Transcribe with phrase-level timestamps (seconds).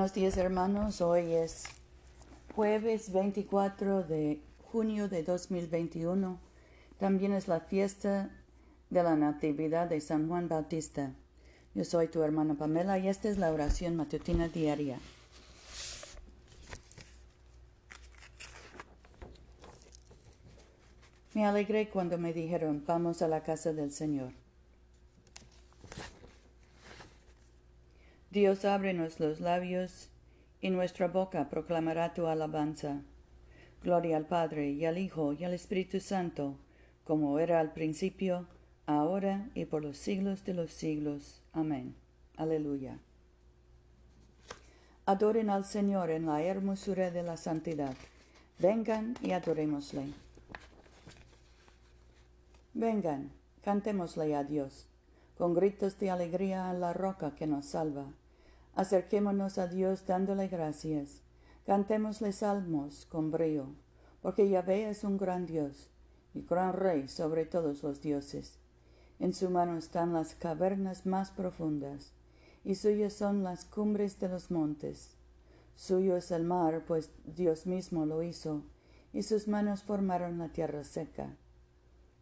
[0.00, 1.64] Buenos días hermanos, hoy es
[2.56, 4.40] jueves 24 de
[4.72, 6.40] junio de 2021.
[6.98, 8.30] También es la fiesta
[8.88, 11.12] de la Natividad de San Juan Bautista.
[11.74, 14.98] Yo soy tu hermana Pamela y esta es la oración matutina diaria.
[21.34, 24.39] Me alegré cuando me dijeron, vamos a la casa del Señor.
[28.30, 30.08] Dios ábrenos los labios,
[30.60, 33.02] y nuestra boca proclamará tu alabanza.
[33.82, 36.56] Gloria al Padre, y al Hijo, y al Espíritu Santo,
[37.02, 38.46] como era al principio,
[38.86, 41.42] ahora y por los siglos de los siglos.
[41.52, 41.96] Amén.
[42.36, 42.98] Aleluya.
[45.06, 47.96] Adoren al Señor en la hermosura de la santidad.
[48.60, 50.04] Vengan y adorémosle.
[52.74, 54.86] Vengan, cantémosle a Dios,
[55.36, 58.04] con gritos de alegría a la roca que nos salva.
[58.74, 61.22] Acerquémonos a Dios dándole gracias.
[61.66, 63.66] Cantémosle salmos con brío,
[64.22, 65.88] porque Yahvé es un gran Dios
[66.34, 68.58] y gran Rey sobre todos los dioses.
[69.18, 72.12] En su mano están las cavernas más profundas,
[72.64, 75.16] y suyas son las cumbres de los montes.
[75.76, 78.62] Suyo es el mar, pues Dios mismo lo hizo,
[79.12, 81.36] y sus manos formaron la tierra seca.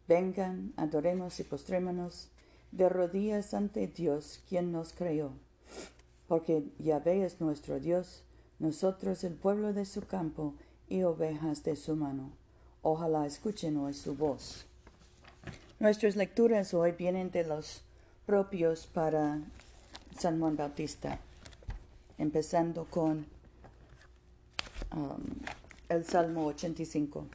[0.07, 2.31] Vengan, adoremos y postrémonos
[2.71, 5.33] de rodillas ante Dios, quien nos creó
[6.29, 8.23] porque Yahvé es nuestro Dios,
[8.59, 10.53] nosotros el pueblo de su campo
[10.87, 12.29] y ovejas de su mano.
[12.83, 14.67] Ojalá escuchen hoy su voz.
[15.79, 17.81] Nuestras lecturas hoy vienen de los
[18.27, 19.39] propios para
[20.17, 21.19] San Juan Bautista,
[22.19, 23.25] empezando con
[24.95, 25.23] um,
[25.89, 27.25] el Salmo 85.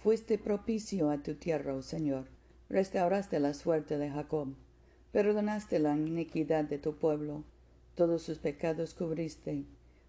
[0.00, 2.26] Fuiste propicio a tu tierra, oh Señor,
[2.68, 4.54] restauraste la suerte de Jacob
[5.12, 7.42] Perdonaste la iniquidad de tu pueblo,
[7.96, 9.64] todos sus pecados cubriste,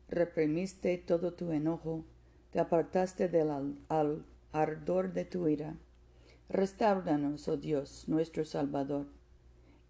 [0.07, 2.06] reprimiste todo tu enojo,
[2.51, 3.50] te apartaste del
[4.51, 5.75] ardor de tu ira.
[6.50, 9.07] Restauranos, oh Dios, nuestro Salvador,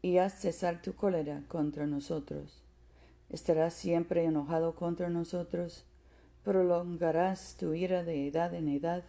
[0.01, 2.63] y haz cesar tu cólera contra nosotros.
[3.29, 5.83] ¿Estarás siempre enojado contra nosotros?
[6.45, 9.03] ¿Prolongarás tu ira de edad en edad?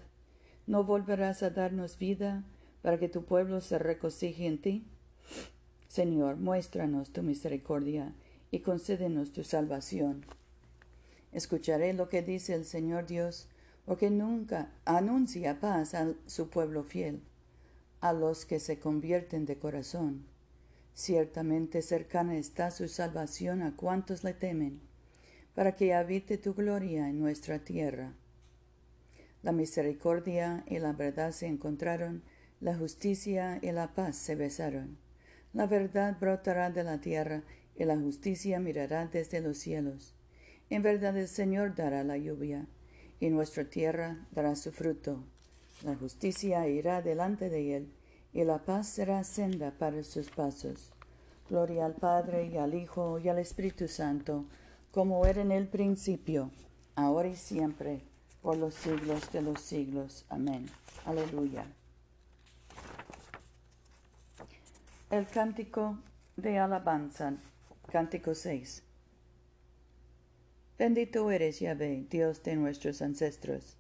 [0.66, 2.42] ¿No volverás a darnos vida
[2.82, 4.84] para que tu pueblo se regocije en ti?
[5.92, 8.14] Señor, muéstranos tu misericordia
[8.50, 10.24] y concédenos tu salvación.
[11.32, 13.46] Escucharé lo que dice el Señor Dios,
[13.84, 17.20] porque nunca anuncia paz a su pueblo fiel,
[18.00, 20.24] a los que se convierten de corazón.
[20.94, 24.80] Ciertamente cercana está su salvación a cuantos le temen,
[25.54, 28.14] para que habite tu gloria en nuestra tierra.
[29.42, 32.22] La misericordia y la verdad se encontraron,
[32.62, 35.01] la justicia y la paz se besaron.
[35.52, 37.42] La verdad brotará de la tierra
[37.76, 40.14] y la justicia mirará desde los cielos.
[40.70, 42.66] En verdad el Señor dará la lluvia
[43.20, 45.22] y nuestra tierra dará su fruto.
[45.84, 47.92] La justicia irá delante de él
[48.32, 50.92] y la paz será senda para sus pasos.
[51.48, 54.46] Gloria al Padre y al Hijo y al Espíritu Santo,
[54.90, 56.50] como era en el principio,
[56.94, 58.00] ahora y siempre,
[58.40, 60.24] por los siglos de los siglos.
[60.30, 60.66] Amén.
[61.04, 61.66] Aleluya.
[65.12, 65.98] El cántico
[66.36, 67.34] de alabanza,
[67.90, 68.82] cántico 6.
[70.78, 73.76] Bendito eres, Yahvé, Dios de nuestros ancestros.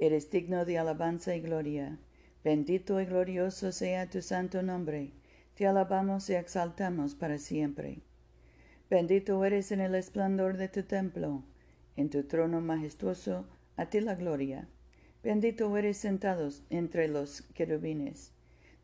[0.00, 2.00] Eres digno de alabanza y gloria.
[2.42, 5.12] Bendito y glorioso sea tu santo nombre.
[5.54, 8.00] Te alabamos y exaltamos para siempre.
[8.90, 11.44] Bendito eres en el esplendor de tu templo.
[11.94, 14.66] En tu trono majestuoso, a ti la gloria.
[15.22, 18.31] Bendito eres sentados entre los querubines.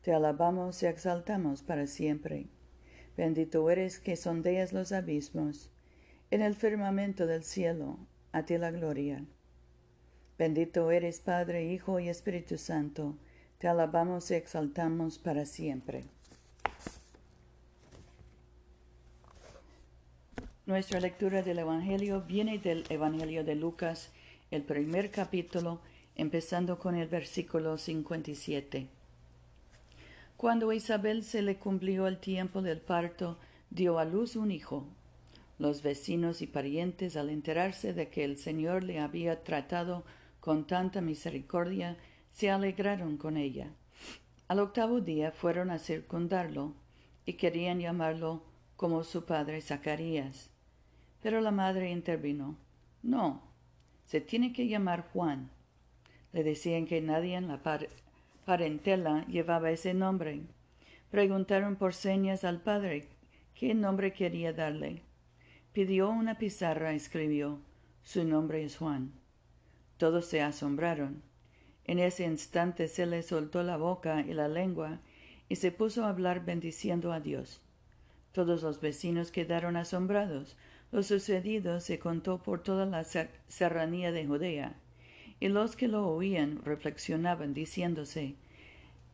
[0.01, 2.47] Te alabamos y exaltamos para siempre.
[3.17, 5.69] Bendito eres que sondeas los abismos.
[6.31, 7.97] En el firmamento del cielo,
[8.31, 9.25] a ti la gloria.
[10.37, 13.17] Bendito eres Padre, Hijo y Espíritu Santo.
[13.57, 16.05] Te alabamos y exaltamos para siempre.
[20.65, 24.11] Nuestra lectura del Evangelio viene del Evangelio de Lucas,
[24.49, 25.81] el primer capítulo,
[26.15, 28.98] empezando con el versículo 57.
[30.39, 33.37] Cuando Isabel se le cumplió el tiempo del parto,
[33.71, 34.87] dio a luz un hijo.
[35.57, 40.05] Los vecinos y parientes, al enterarse de que el Señor le había tratado
[40.39, 41.97] con tanta misericordia,
[42.31, 43.67] se alegraron con ella.
[44.47, 46.73] Al octavo día fueron a circundarlo
[47.25, 48.41] y querían llamarlo
[48.77, 50.51] como su padre Zacarías.
[51.21, 52.55] Pero la madre intervino.
[53.03, 53.43] No,
[54.05, 55.49] se tiene que llamar Juan.
[56.31, 57.61] Le decían que nadie en la,
[58.49, 60.41] parentela llevaba ese nombre.
[61.11, 63.07] Preguntaron por señas al padre
[63.53, 65.03] qué nombre quería darle.
[65.71, 67.59] Pidió una pizarra, escribió,
[68.01, 69.11] su nombre es Juan.
[69.97, 71.21] Todos se asombraron.
[71.85, 74.99] En ese instante se le soltó la boca y la lengua,
[75.47, 77.61] y se puso a hablar bendiciendo a Dios.
[78.31, 80.57] Todos los vecinos quedaron asombrados.
[80.91, 84.75] Lo sucedido se contó por toda la serranía de Judea,
[85.39, 88.35] y los que lo oían reflexionaban diciéndose,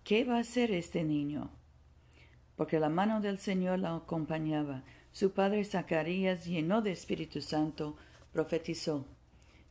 [0.04, 1.52] ¿qué va a ser este niño?
[2.56, 4.84] Porque la mano del Señor la acompañaba.
[5.12, 7.96] Su padre Zacarías, lleno de Espíritu Santo,
[8.34, 9.06] profetizó,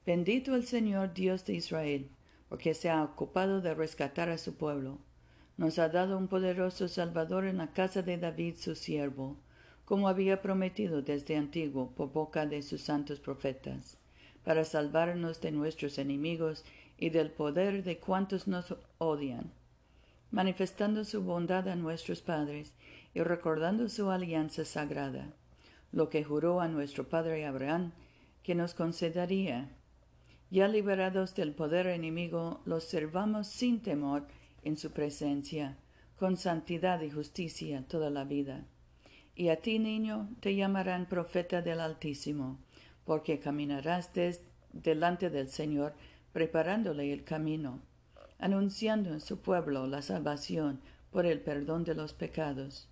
[0.06, 2.10] Bendito el Señor Dios de Israel,
[2.48, 4.98] porque se ha ocupado de rescatar a su pueblo.
[5.56, 9.36] Nos ha dado un poderoso Salvador en la casa de David su siervo,
[9.84, 13.98] como había prometido desde antiguo por boca de sus santos profetas,
[14.44, 16.64] para salvarnos de nuestros enemigos
[16.98, 19.52] y del poder de cuantos nos odian,
[20.30, 22.74] manifestando su bondad a nuestros padres
[23.14, 25.32] y recordando su alianza sagrada,
[25.92, 27.92] lo que juró a nuestro padre Abraham
[28.42, 29.70] que nos concedería
[30.54, 34.28] ya liberados del poder enemigo, los servamos sin temor
[34.62, 35.76] en su presencia,
[36.16, 38.64] con santidad y justicia toda la vida.
[39.34, 42.60] Y a ti, niño, te llamarán profeta del Altísimo,
[43.04, 44.10] porque caminarás
[44.72, 45.94] delante del Señor,
[46.32, 47.80] preparándole el camino,
[48.38, 50.80] anunciando en su pueblo la salvación
[51.10, 52.88] por el perdón de los pecados.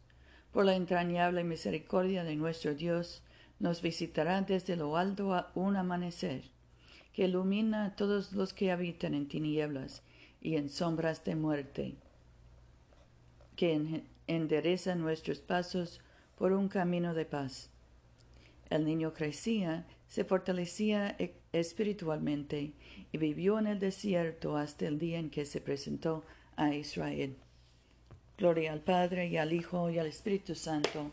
[0.52, 3.22] Por la entrañable misericordia de nuestro Dios,
[3.58, 6.42] nos visitará desde lo alto a un amanecer
[7.12, 10.02] que ilumina a todos los que habitan en tinieblas
[10.40, 11.94] y en sombras de muerte,
[13.54, 16.00] que endereza nuestros pasos
[16.36, 17.70] por un camino de paz.
[18.70, 22.74] El niño crecía, se fortalecía e-, espiritualmente
[23.12, 26.22] y vivió en el desierto hasta el día en que se presentó
[26.54, 27.38] a Israel.
[28.36, 31.12] Gloria al Padre y al Hijo y al Espíritu Santo,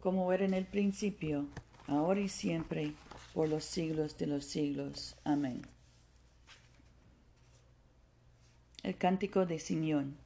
[0.00, 1.46] como era en el principio,
[1.86, 2.94] ahora y siempre,
[3.34, 5.14] por los siglos de los siglos.
[5.24, 5.60] Amén.
[8.82, 10.16] El cántico de Simeón.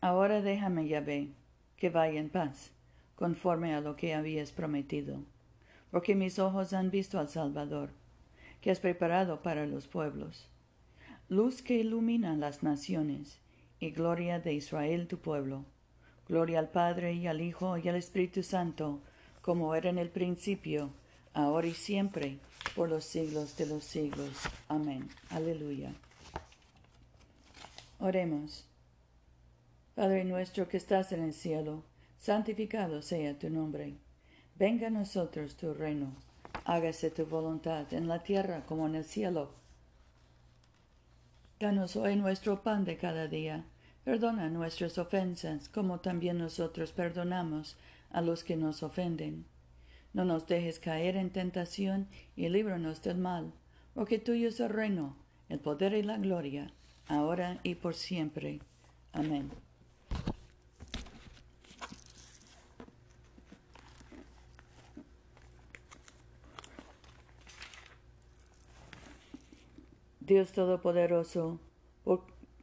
[0.00, 1.28] Ahora déjame, Yahvé,
[1.76, 2.72] que vaya en paz,
[3.14, 5.22] conforme a lo que habías prometido,
[5.94, 7.90] porque mis ojos han visto al Salvador,
[8.60, 10.48] que has preparado para los pueblos,
[11.28, 13.38] luz que ilumina las naciones,
[13.78, 15.64] y gloria de Israel tu pueblo.
[16.26, 19.02] Gloria al Padre y al Hijo y al Espíritu Santo,
[19.40, 20.90] como era en el principio,
[21.32, 22.40] ahora y siempre,
[22.74, 24.32] por los siglos de los siglos.
[24.66, 25.08] Amén.
[25.30, 25.92] Aleluya.
[28.00, 28.66] Oremos.
[29.94, 31.84] Padre nuestro que estás en el cielo,
[32.18, 33.94] santificado sea tu nombre.
[34.58, 36.12] Venga a nosotros tu reino.
[36.64, 39.50] Hágase tu voluntad en la tierra como en el cielo.
[41.60, 43.64] Danos hoy nuestro pan de cada día.
[44.04, 47.76] Perdona nuestras ofensas, como también nosotros perdonamos
[48.10, 49.46] a los que nos ofenden
[50.14, 53.52] no nos dejes caer en tentación y líbranos del mal,
[53.94, 55.16] porque tuyo es el reino,
[55.48, 56.70] el poder y la gloria,
[57.08, 58.60] ahora y por siempre.
[59.12, 59.50] Amén.
[70.26, 71.60] Dios Todopoderoso,
[72.02, 72.22] por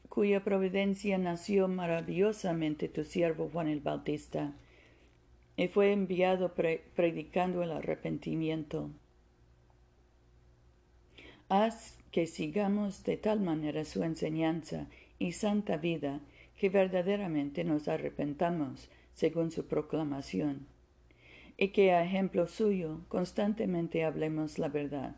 [0.09, 4.53] cuya providencia nació maravillosamente tu siervo Juan el Bautista,
[5.57, 8.89] y fue enviado predicando el arrepentimiento.
[11.49, 14.87] Haz que sigamos de tal manera su enseñanza
[15.19, 16.19] y santa vida
[16.57, 20.65] que verdaderamente nos arrepentamos según su proclamación,
[21.57, 25.15] y que a ejemplo suyo constantemente hablemos la verdad,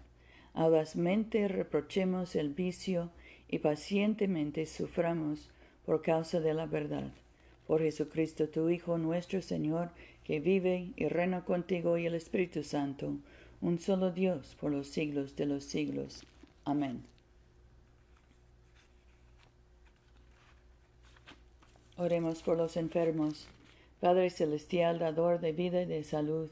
[0.54, 3.12] audazmente reprochemos el vicio
[3.48, 5.50] y pacientemente suframos
[5.86, 7.12] por causa de la verdad.
[7.68, 9.92] Por Jesucristo tu Hijo nuestro Señor,
[10.24, 13.18] que vive y reina contigo y el Espíritu Santo,
[13.62, 16.26] un solo Dios por los siglos de los siglos.
[16.66, 17.04] Amén.
[21.98, 23.48] Oremos por los enfermos.
[24.00, 26.50] Padre Celestial, dador de vida y de salud,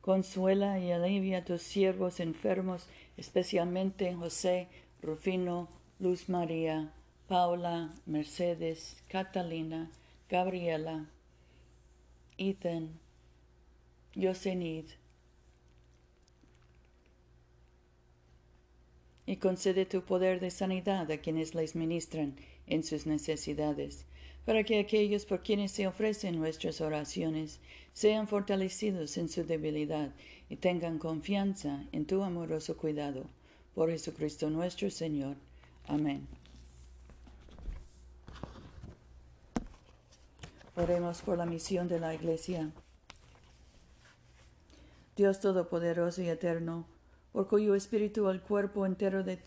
[0.00, 2.86] consuela y alivia a tus siervos enfermos,
[3.16, 4.68] especialmente José,
[5.02, 6.92] Rufino, Luz María,
[7.28, 9.90] Paula, Mercedes, Catalina,
[10.30, 11.06] Gabriela,
[12.36, 12.98] Ethan,
[14.14, 14.86] Yosenid,
[19.28, 22.34] y concede tu poder de sanidad a quienes les ministran
[22.66, 24.06] en sus necesidades,
[24.46, 27.60] para que aquellos por quienes se ofrecen nuestras oraciones
[27.92, 30.14] sean fortalecidos en su debilidad
[30.48, 33.26] y tengan confianza en tu amoroso cuidado.
[33.74, 35.36] Por Jesucristo nuestro Señor.
[35.86, 36.26] Amén.
[40.74, 42.70] Oremos por la misión de la Iglesia.
[45.16, 46.86] Dios Todopoderoso y Eterno,
[47.32, 49.38] por cuyo espíritu el cuerpo entero de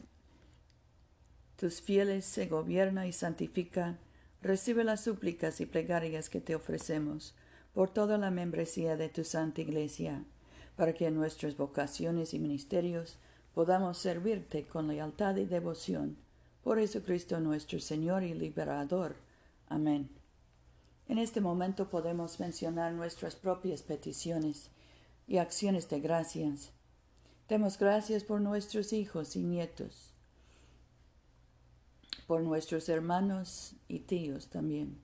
[1.56, 4.00] tus fieles se gobierna y santifica,
[4.42, 7.36] recibe las súplicas y plegarias que te ofrecemos
[7.74, 10.24] por toda la membresía de tu santa iglesia,
[10.76, 13.18] para que en nuestras vocaciones y ministerios
[13.54, 16.18] podamos servirte con lealtad y devoción.
[16.64, 19.16] Por Jesucristo nuestro Señor y Liberador.
[19.68, 20.10] Amén.
[21.08, 24.70] En este momento podemos mencionar nuestras propias peticiones
[25.28, 26.72] y acciones de gracias.
[27.52, 30.14] Demos gracias por nuestros hijos y nietos,
[32.26, 35.02] por nuestros hermanos y tíos también.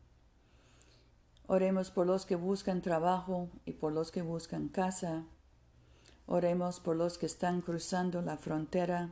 [1.47, 5.25] Oremos por los que buscan trabajo y por los que buscan casa.
[6.25, 9.09] Oremos por los que están cruzando la frontera.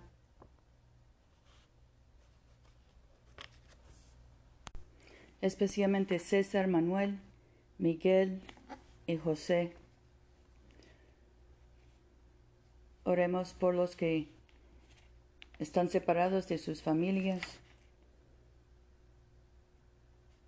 [5.41, 7.19] Especialmente César Manuel,
[7.79, 8.41] Miguel
[9.07, 9.73] y José.
[13.07, 14.27] Oremos por los que
[15.59, 17.43] están separados de sus familias,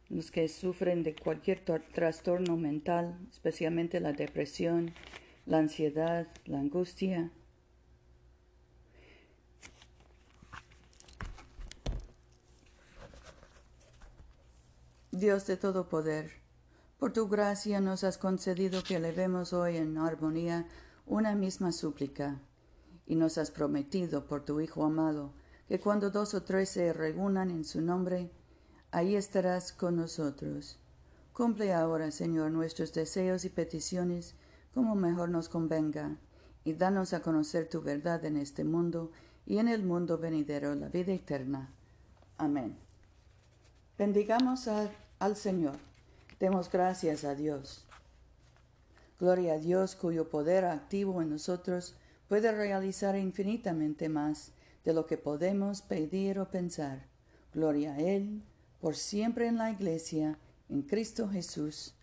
[0.09, 4.91] los que sufren de cualquier trastorno mental, especialmente la depresión,
[5.45, 7.29] la ansiedad, la angustia.
[15.11, 16.31] Dios de todo poder,
[16.97, 20.67] por tu gracia nos has concedido que elevemos hoy en armonía
[21.05, 22.41] una misma súplica
[23.07, 25.31] y nos has prometido por tu Hijo amado,
[25.67, 28.29] que cuando dos o tres se reúnan en su nombre,
[28.91, 30.77] ahí estarás con nosotros.
[31.33, 34.35] Cumple ahora, Señor, nuestros deseos y peticiones
[34.73, 36.17] como mejor nos convenga,
[36.63, 39.11] y danos a conocer tu verdad en este mundo
[39.45, 41.71] y en el mundo venidero, la vida eterna.
[42.37, 42.77] Amén.
[43.97, 45.77] Bendigamos al Señor.
[46.39, 47.85] Demos gracias a Dios.
[49.19, 51.95] Gloria a Dios cuyo poder activo en nosotros
[52.27, 54.51] puede realizar infinitamente más
[54.83, 57.07] de lo que podemos pedir o pensar.
[57.53, 58.43] Gloria a Él,
[58.79, 60.37] por siempre en la Iglesia,
[60.69, 61.93] en Cristo Jesús.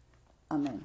[0.48, 0.84] Amén.